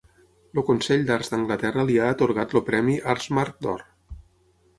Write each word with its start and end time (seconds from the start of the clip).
El 0.59 0.63
Consell 0.69 1.03
d'Arts 1.09 1.29
d'Anglaterra 1.33 1.83
li 1.89 1.99
ha 1.99 2.07
atorgat 2.15 2.57
el 2.61 2.65
Premi 2.71 2.97
Artsmark 3.15 3.61
d'Or. 3.69 3.87